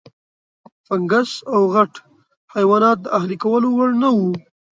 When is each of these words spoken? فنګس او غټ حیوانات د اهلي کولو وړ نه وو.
فنګس 0.85 1.31
او 1.53 1.61
غټ 1.73 1.91
حیوانات 2.53 2.97
د 3.01 3.07
اهلي 3.17 3.37
کولو 3.43 3.67
وړ 3.73 3.89
نه 4.01 4.09
وو. 4.15 4.31